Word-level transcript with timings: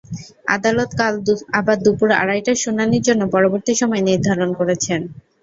আদালত 0.47 0.91
কাল 0.99 1.13
আবার 1.59 1.77
দুপুর 1.85 2.09
আড়াইটায় 2.21 2.61
শুনানির 2.63 3.05
জন্য 3.07 3.21
পরবর্তী 3.33 3.73
সময় 3.81 4.03
নির্ধারণ 4.09 4.49
করেছেন। 4.59 5.01